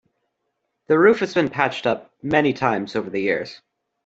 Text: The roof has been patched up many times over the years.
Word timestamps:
The 0.87 0.97
roof 0.97 1.19
has 1.19 1.35
been 1.35 1.51
patched 1.51 1.85
up 1.85 2.11
many 2.23 2.53
times 2.53 2.95
over 2.95 3.11
the 3.11 3.21
years. 3.21 3.61